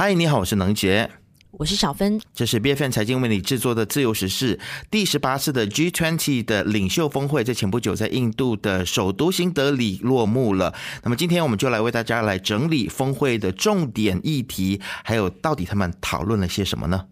[0.00, 1.10] 嗨，你好，我是能杰，
[1.50, 4.60] 我是小芬，这是 B F N 财经为你制作的自由时事
[4.92, 10.72] 第十八次的 G twenty 的领袖峰会，在前不久在印度的首都新德里落幕了。
[11.02, 17.06] 那么今天我们就来为大家来整理峰会的重点议题，还有到底他们讨论了些什么呢？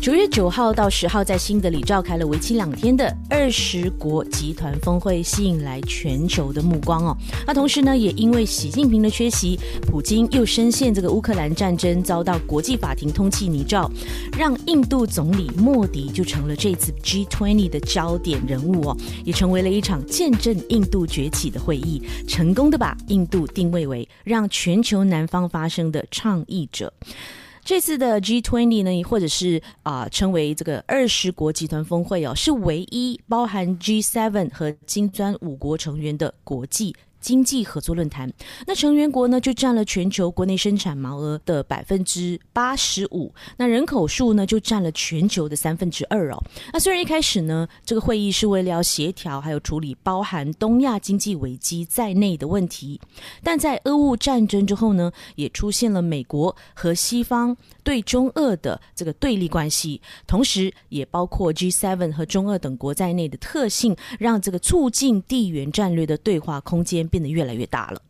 [0.00, 7.14] 九月九号到十号，在新德里召开了为期两天的二十国集团峰会，吸引来全球的目光哦。
[7.46, 13.90] 那同时呢，也因为习近平的缺席，普京又深陷这个乌克兰战争，遭到国际法庭通缉泥沼，
[14.38, 26.90] 让印度总理莫迪就成了这次 G20 的焦点人物哦，也成为了一场见证印度崛起的会议，成功的把印度定位为让全球南方发生的倡议者。
[27.64, 36.94] 这次的 G20 呢，或者是啊称为这个二十国集团峰会哦，是唯一包含 G7 和金砖五国成员的国际。
[37.20, 38.32] 经济合作论坛，
[38.66, 46.42] 那成员国呢就占了全球国内生产毛额的百分之八十五，那人口数呢就占了全球的三分之二哦。
[46.72, 53.00] 那虽然一开始呢，这个会议是为了要协调还有处理包含东亚经济危机在内的问题，
[53.42, 67.06] 但在俄乌战争之后呢，也出现了美国和西方对中俄的这个对立关系，同时也包括 G7 和中俄等国在内的特性，让这个促进地缘战略的对话空间。
[67.10, 68.00] 变得越来越大了。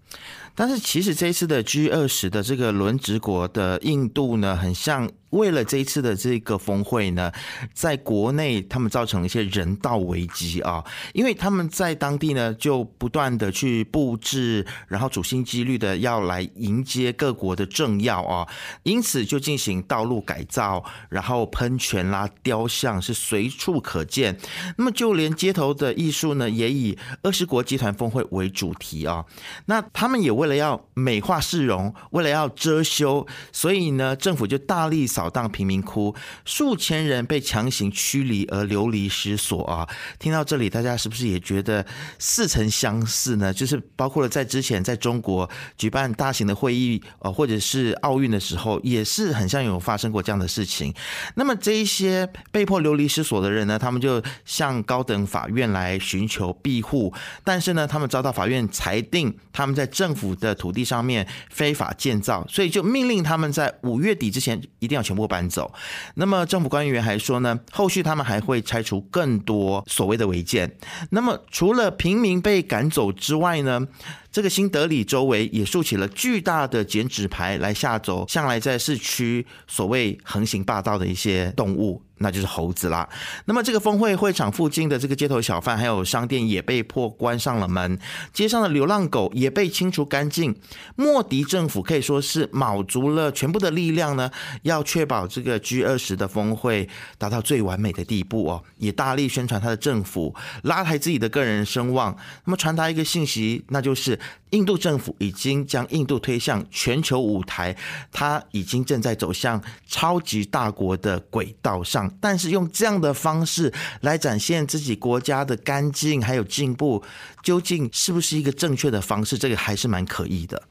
[0.61, 5.11] 但是，其实这一次的 G 二十的这个轮值国的印度呢，很像。
[5.31, 7.31] 为了这一次的这个峰会呢，
[7.73, 18.45] 在国内他们造成一些人道危机啊，因为他们在当地呢就不断的去布置，然后处心积虑的要来迎接各国的政要啊，
[18.83, 24.37] 因此就进行道路改造，然后喷泉啦、雕像是随处可见。
[24.79, 29.25] 那么就连街头的艺术呢，也以二十国集团峰会为主题啊。
[29.67, 35.31] 那他们也为了为了要美化市容，为了要遮羞，所以呢，政府就大力扫。
[35.31, 36.13] 荡贫民窟，
[36.45, 39.89] 数千人被强行驱离而流离失所啊！
[40.19, 41.87] 听到这里，大家是不是也觉得
[42.19, 43.55] 似曾相似呢？
[43.55, 50.93] 就是包括了在之前在中国举办大型的会议呃，或者是奥运的时候，也是很像有发生过这样的事情。
[51.37, 65.01] 那么这一些被迫流离失所的人呢，他们就向高等法院来寻求庇护，但是呢，他们遭到法院裁定他们在政府的土地上面非法建造，所以就命令他们在五月底之前一定要。
[65.11, 65.73] 全部搬走。
[66.15, 70.77] 那么政府官员还说呢，后续他们还会拆除更多所谓的违建。
[71.11, 73.89] 那么除了平民被赶走之外呢？
[74.33, 83.07] 这个新德里周围也竖起了巨大的剪纸牌来吓走向来在市区所谓横行霸道的一些动物，那就是猴子啦。
[83.45, 87.99] 那么这个峰会会场附近的这个街头小贩还有商店也被迫关上了门，
[88.33, 90.55] 街上的流浪狗也被清除干净。
[90.97, 94.31] 莫迪政府可以说是卯足了全部的力量呢，
[94.63, 96.89] 要确保这个 G 二十的峰会
[97.19, 102.17] 达到最完美的地步哦，也大力宣传他的政府，拉抬自己的个人声望。
[102.45, 104.19] 那么传达一个信息，那就是。
[104.51, 107.77] 印度政府已经将印度推向全球舞台，
[108.11, 112.10] 它已经正在走向超级大国的轨道上。
[112.19, 117.03] 但是用这样的方式来展现自己国家的干净还有进步，
[117.43, 119.37] 究竟是不是一个正确的方式？
[119.39, 120.63] 这个还是蛮可疑的。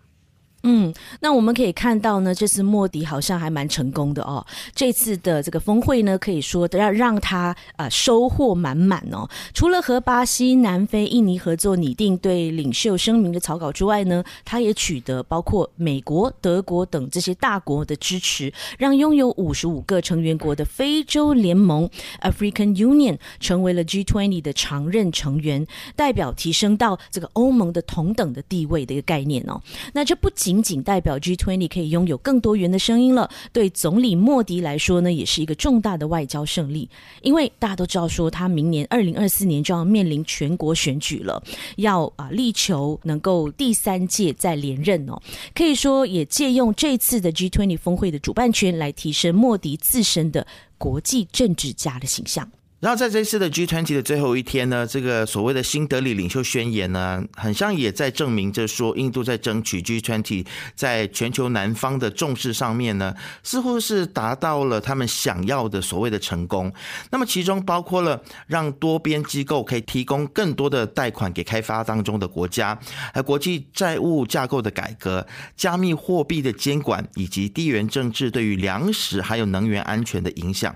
[0.63, 4.45] 嗯，那我们可以看到呢，这次莫迪好像还蛮成功的哦。
[4.75, 9.27] 这次的这个峰会呢，可以说要让他啊收获满满哦。
[9.53, 21.89] 除了和巴西、南非、印尼合作拟定对领袖声明的草稿之外呢，他也取得包括美国、德国等这些大国的支持，让拥有五十五个成员国的非洲联盟
[22.21, 25.65] （African Union） 成为了 G20 的常任成员，
[25.95, 29.61] 代表提升到这个欧盟的同等的地位的一个概念哦。
[29.93, 36.89] 那这不仅仅仅代表 G20 可以拥有更多元的声音了，对总理莫迪来说呢，也是一个重大的外交胜利。
[37.21, 41.43] 因为大家都知道，说他明年二零二四年就要面临全国选举了，
[41.75, 45.21] 要啊力求能够第三届再连任哦。
[45.53, 50.47] 可以说，也借用这次的 G20 峰会的主办权来提升莫迪自身的
[50.79, 52.49] 国际政治家的形象。
[52.79, 60.45] 然后在这次的 G20 的最后一天呢，这个所谓的新德里领袖宣言呢，很像也在证明着说，印度在争取 G20
[60.75, 66.71] 在全球南方的重视上面呢，似乎是达到了他们想要的所谓的成功。
[67.11, 72.79] 那么其中包括了让多边机构可以提供更多的贷款给开发当中的国家，
[73.13, 75.27] 还有国际债务架构的改革、
[75.57, 80.73] 加密货币的监管，以及地缘政治对于粮食还有能源安全的影响。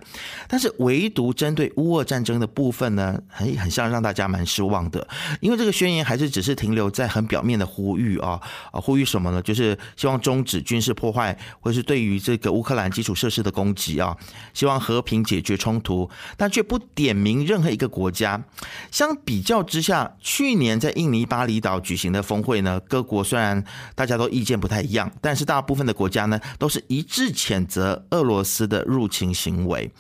[0.49, 5.07] 但是唯独针对乌乌俄战争的部分呢，很很像让大家蛮失望的，
[5.41, 8.39] 因为这个宣言还是只是停留在很表面的呼吁啊
[8.71, 9.39] 啊，呼吁什么呢？
[9.41, 14.17] 就是希望终止军事破坏，或是对于这个乌克兰基础设施的攻击啊，
[14.55, 18.43] 希望和平解决冲突，但却不点名任何一个国家。
[18.89, 23.63] 相比较之下，去年在印尼巴厘岛举行的峰会呢，各国虽然
[23.93, 29.91] 大家都意见不太一样，但是大部分的国家呢，都是一致谴责俄罗斯的入侵行为。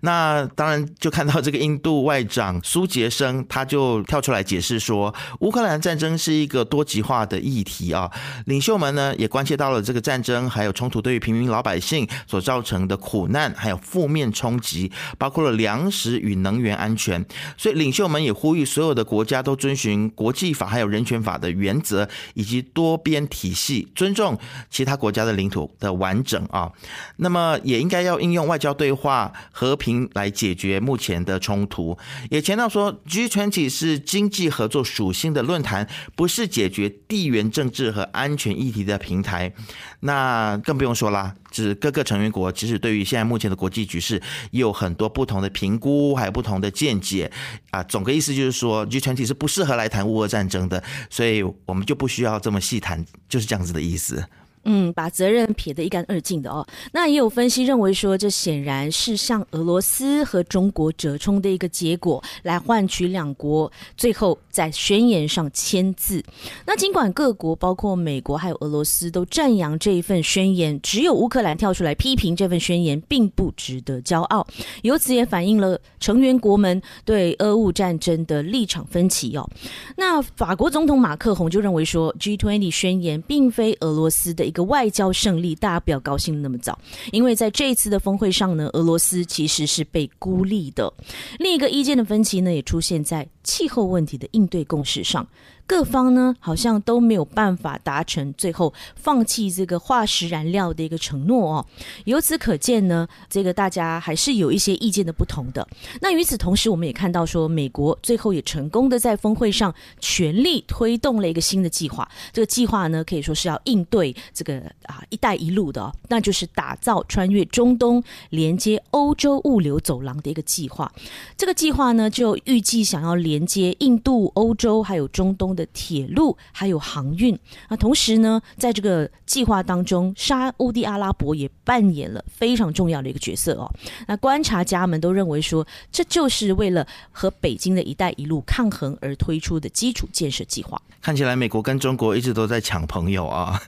[0.00, 8.10] 那当然就看到这个印度外长苏杰生，他就跳出来解释说，乌克兰战争是一个多极化的议题啊。
[8.46, 17.24] 领袖们呢也关切到了这个战争还有冲突对于平民老百姓所造成的苦难，还有负面冲击，包括了粮食与能源安全。
[17.58, 24.38] 所以领袖们也呼吁所有的国家都遵循国际法还有人权法的原则，以及多边体系，尊重
[24.70, 26.70] 其他国家的领土的完整啊。
[27.16, 29.32] 那么也应该要应用外交对话。
[29.50, 31.96] 和平来解决目前的的冲突，
[32.30, 39.52] 也强调说，G20 是经济合作属性的论坛，不是解决地缘政治和安全议题的平台。
[40.00, 44.20] 那更不用说啦，就是各个成员国，其实对于现在目前的国际局势，
[44.50, 47.30] 有很多不同的评估，还有不同的见解
[47.70, 47.82] 啊。
[47.84, 54.24] 总个意思就是说，G20 是不适合来谈乌俄战争的，所以我们就不需要这么细谈，就是这样子的意思。
[54.64, 56.64] 嗯，把责任撇得一干二净的哦。
[56.92, 66.22] 那也有分析认为说，这显然是向俄罗斯和中国折冲的一个结果，来换取两国最后在宣言上签字。
[66.64, 74.46] 那尽管各国包括美国还有俄罗斯都赞扬这一份宣言，只有乌克兰跳出来批评这份宣言并不值得骄傲。
[74.82, 79.50] 由此也反映了成员国们对俄乌战争的立场分歧哦。
[79.96, 84.51] 那法国总统马克宏就认为说，G20 宣言并非俄罗斯的。
[84.52, 86.78] 一个外交胜利，大家不要高兴那么早，
[87.10, 90.92] 因为在这一次的峰会上呢，俄罗斯其实是被孤立的。
[91.38, 95.26] 另一个意见的分歧呢，也出现在气候问题的应对共识上。
[95.64, 101.66] 各方呢好像都没有办法达成最后放弃这个化石燃料的一个承诺哦。
[102.04, 105.66] 由此可见呢，这个大家还是有一些意见的不同的。
[106.00, 112.06] 那与此同时，我们也看到说，美国最后也成功的在峰会上全力推动了一个新的计划。
[112.32, 120.92] 这个计划呢，可以说是要应对这个啊“一带一路”的，那就是打造穿越中东、连接欧洲物流走廊的一个计划。
[121.36, 125.52] 这个计划呢，就预计想要连接印度、欧洲还有中东。
[125.52, 127.38] 的铁路还有航运
[127.68, 133.70] 那同时呢，在这个计划当中，沙地阿拉伯也扮演了非常重要的一个角色哦。
[134.06, 140.80] 那观察家们都认为说，这就是为了和北京的一带一路抗衡而推出的基础建设计划。
[141.02, 143.60] 看起来美国跟中国一直都在抢朋友啊。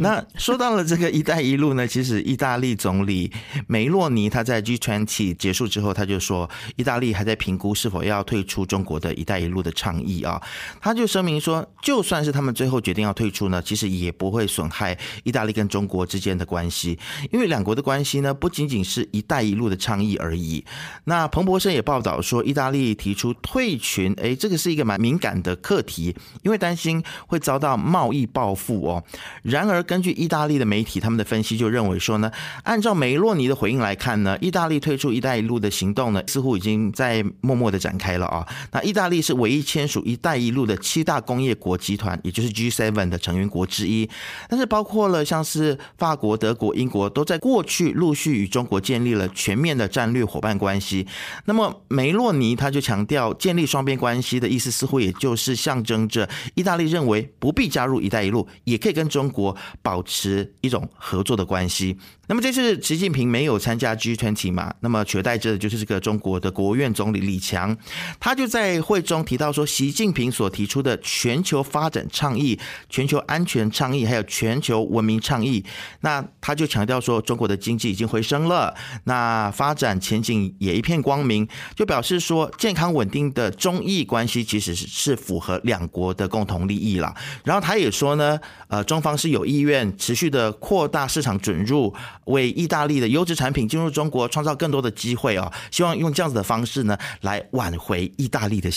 [0.00, 3.32] 那说到了这个一带一路呢，其实意大利总理
[3.66, 10.40] 梅洛尼他在 G20 结束之后，他就说，意大利还在评估是否要退出中国的一带一路的倡议啊。
[10.80, 11.40] 他就声明。
[11.40, 16.98] 说，就算是他们最后决定要退出呢，其实也不会损害意大利跟中国之间的关系，
[17.32, 20.62] 因为两国的关系呢，不仅仅是一带一路的倡议而已。
[21.04, 29.02] 那彭博社也报道说，意大利提出退群，哎，这个是一个蛮敏感的课题，因为担心会遭到贸易报复哦。
[29.42, 32.30] 然而，根据意大利的媒体他们的分析就认为说呢，
[32.64, 38.46] 按照梅洛尼的回应来看呢，意大利退出一带一路的行动呢，似乎已经在默默的展开了啊。
[38.72, 41.18] 那意大大利是唯一签署一带一路的七大。
[41.30, 44.10] 工业国集团，也就是 G7 的成员国之一，
[44.48, 51.06] 但是包括了像是法国、德国、英国，都在过去陆续与中国建立了全面的战略伙伴关系。
[51.44, 61.96] 那么梅洛尼他就强调，建立双边关系的意思，似乎也就是象征着意大利认为不必加入“一带一路”，也可以跟中国保持一种合作的关系。
[62.26, 64.72] 那么这次习近平没有参加 G20 嘛？
[64.80, 67.76] 那么取代之的就是这个中国的国务院总理李强，
[68.18, 75.64] 他就在会中提到说，习近平所提出的全球发展倡议、全球安全倡议，还有全球文明倡议，
[76.00, 87.14] 那他就强调说，中国的经济已经回升了，那发展前景也一片光明，就表示说，健康稳定的中意关系其实是是符合两国的共同利益了。
[87.44, 91.94] 然后他也说呢，呃，中方是有意愿持续的扩大市场准入。
[92.26, 98.70] 为意大利的优质产品进入中国创造更多的机会哦，希望用这样子的方式呢来挽回意大利的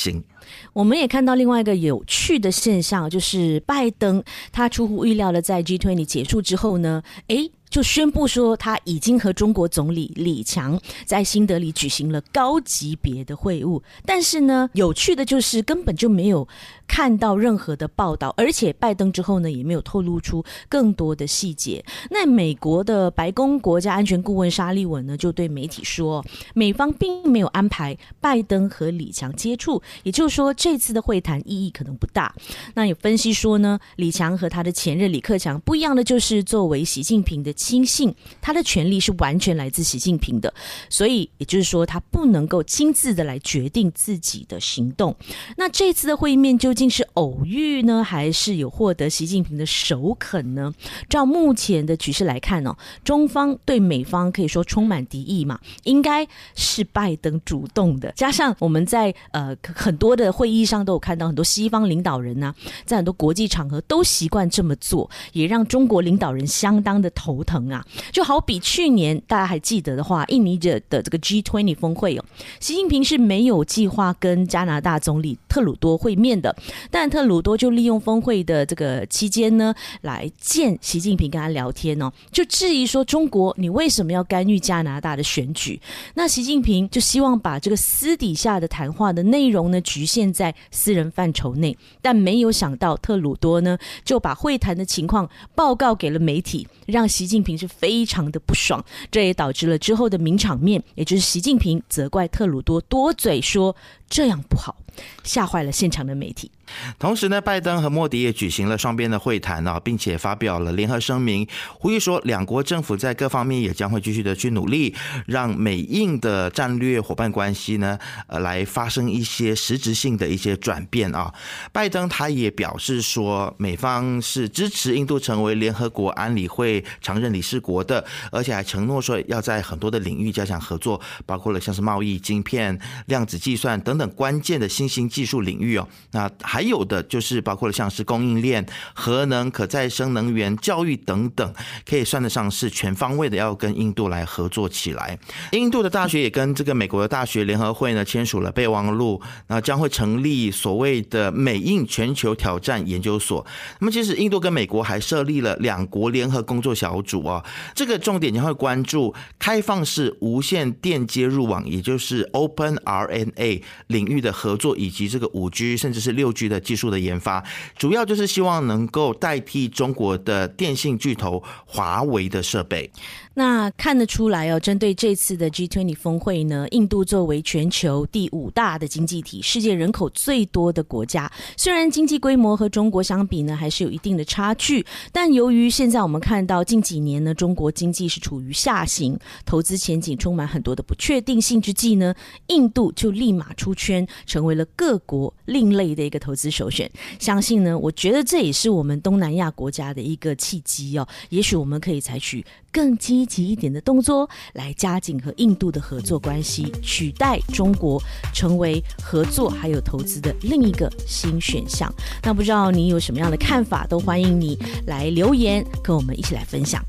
[0.73, 7.51] 我们也看到另外一个有趣的现象，就是拜登他出乎意料的在 G20 结束之后呢，诶。
[7.73, 13.81] 就宣布说他已经和中国总理李强在新德里举行了高级别的会晤。
[14.05, 16.47] 但是呢，有趣的就是根本就没有
[16.85, 21.83] 看到任何的报道，而且拜登之后呢也没有透露出更多的细节。
[22.11, 32.35] 那美国的白宫国家安全顾问沙利文呢就对媒体说，美方并没有安排拜登和李强接触，也就是说这次的会谈意义可能不大。
[32.75, 40.53] 那有分析说呢，李强和他的前任李克强不一样的就是，作为习近平的亲信，他的权力是完全来自习近平的，
[40.89, 45.15] 所以也就是说他不能够亲自的来决定自己的行动。
[45.55, 50.73] 那这次的会面究竟是偶遇呢，还是有获得习近平的首肯呢？
[51.07, 58.11] 照目前的局势来看呢，中方对美方可以说充满敌意嘛，应该是拜登主动的。
[58.15, 62.53] 加上我们在呃很多的会议上都有看到很多西方领导人呢。
[62.85, 67.85] 在很多国际场合都习惯这么做，也让中国领导人相当的头疼啊！
[68.11, 72.23] 就好比去年大家还记得的话，印尼的的这个 G20 峰会哦，
[72.61, 76.55] 习近平是没有计划跟加拿大总理特鲁多会面的，
[76.89, 85.81] 但特鲁多就利用峰会的这个期间呢，来见习近平跟他聊天哦，就质疑说中国你为什么要干预加拿大的选举？
[86.13, 92.53] 那习近平就希望把这个私底下的谈话的内容呢，局限在私人范畴内，但没有。
[92.53, 103.75] 想到特鲁多呢，就把会谈的情况报告给了媒体，让习近平是非常的不爽，这也导致了之后的名场面，也就是习近平责怪特鲁多多嘴，说
[104.09, 104.75] 这样不好。
[105.23, 106.51] 吓坏了现场的媒体。
[106.99, 114.93] 同时呢，拜登和莫迪也举行了双边的会谈啊，并且发表了联合声明，呼吁说两国政府在各方面也将会继续的去努力，
[115.25, 121.33] 让美印的战略伙伴关系呢，呃，来发生一些实质性的一些转变啊。
[121.71, 134.67] 拜登他也表示说，美方是支持印度成为联合国安理会常任理事国的，而且还承诺说要在很多的领域加强合作，包括了像是贸易、晶片、量子计算等等关键的。
[134.73, 141.53] 新兴技术领域哦，那还有的就是包括了像是供应链、核能、可再生能源、教育等等，
[141.85, 145.17] 可以算得上是全方位的要跟印度来合作起来。
[145.51, 153.45] 印度的大学也跟这个美国的大学联合会呢签署了备忘录，那将会成立所谓的美印全球挑战研究所。
[153.79, 157.43] 那么其实印度跟美国还设立了两国联合工作小组啊，
[157.73, 164.73] 这个重点将会关注开放式无线电接入网，也就是 Open RNA 领域的合作。
[164.73, 167.43] 以及这个五 G 甚至是六 G 的技术的研发，
[167.77, 172.91] 主要就是希望能够代替中国的电信巨头华为的设备。
[173.35, 192.13] 那看得出来哦，针对这次的 G20 峰会呢，印度作为全球第五大的经济体，世界人口最多的国家，虽然经济规模和中国相比呢，还是有一定的差距，但由于现在我们看到近几年呢，中国经济是处于下行，投资前景充满很多的不确定性之际呢，
[192.49, 196.87] 印度就立马出圈，成为了各国另类的一个投资首选。
[197.17, 202.45] 相信呢，我觉得这也是我们东南亚国家的一个契机哦，也许我们可以采取。
[202.73, 208.01] 更积极一点的动作，来加紧和印度的合作关系，取代中国
[208.33, 211.89] 成为合作还有投资的另一个新选项。
[212.23, 216.83] 那不知道你有什么样的看法，都欢迎你来留言，跟我们一起来分享。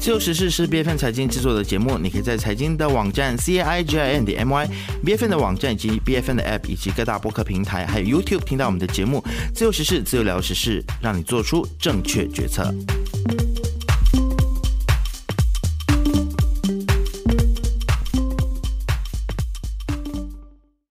[0.00, 4.68] 自由时事是 B F N 财经制作的节目，你可以在财经的网站 c i g i n 的 M Y
[5.04, 9.22] B F N 的网站以及 B F N 的 App 以及各大播客平台，还有 YouTube 听到我们的节目。
[9.54, 12.74] 自由时事，自由聊时事，让你做出正确决策。